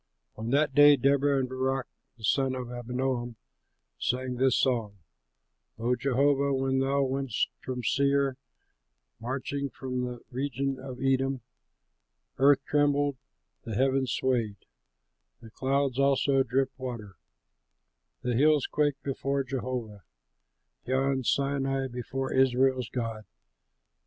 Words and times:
On 0.35 0.49
that 0.49 0.73
day 0.73 0.95
Deborah 0.95 1.37
and 1.37 1.47
Barak, 1.47 1.85
the 2.17 2.23
son 2.23 2.55
of 2.55 2.71
Abinoam, 2.71 3.35
sang 3.99 4.37
this 4.37 4.57
song: 4.57 4.97
"O 5.77 5.95
Jehovah, 5.95 6.51
when 6.55 6.79
thou 6.79 7.03
wentest 7.03 7.49
from 7.63 7.83
Seir, 7.83 8.35
Marching 9.19 9.69
from 9.69 10.03
the 10.03 10.21
region 10.31 10.79
of 10.79 10.99
Edom, 10.99 11.41
Earth 12.39 12.63
trembled, 12.65 13.15
the 13.63 13.75
heavens 13.75 14.11
swayed, 14.11 14.55
The 15.39 15.51
clouds 15.51 15.99
also 15.99 16.41
dripped 16.41 16.79
water; 16.79 17.17
The 18.23 18.33
hills 18.33 18.65
quaked 18.65 19.03
before 19.03 19.43
Jehovah, 19.43 20.01
Yon 20.83 21.23
Sinai, 21.23 21.87
before 21.87 22.33
Israel's 22.33 22.89
God. 22.89 23.23